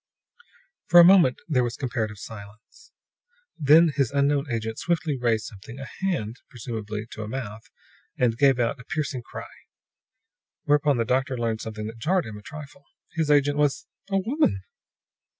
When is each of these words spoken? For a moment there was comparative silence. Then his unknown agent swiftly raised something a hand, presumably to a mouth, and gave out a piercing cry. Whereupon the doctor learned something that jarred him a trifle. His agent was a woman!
For 0.87 0.99
a 0.99 1.03
moment 1.05 1.37
there 1.47 1.63
was 1.63 1.77
comparative 1.77 2.17
silence. 2.17 2.91
Then 3.59 3.89
his 3.95 4.09
unknown 4.09 4.49
agent 4.49 4.79
swiftly 4.79 5.15
raised 5.15 5.45
something 5.45 5.77
a 5.77 5.85
hand, 5.99 6.37
presumably 6.49 7.05
to 7.11 7.21
a 7.21 7.27
mouth, 7.27 7.69
and 8.17 8.35
gave 8.35 8.59
out 8.59 8.79
a 8.79 8.83
piercing 8.85 9.21
cry. 9.21 9.67
Whereupon 10.63 10.97
the 10.97 11.05
doctor 11.05 11.37
learned 11.37 11.61
something 11.61 11.85
that 11.85 11.99
jarred 11.99 12.25
him 12.25 12.35
a 12.39 12.41
trifle. 12.41 12.85
His 13.13 13.29
agent 13.29 13.59
was 13.59 13.85
a 14.09 14.17
woman! 14.17 14.63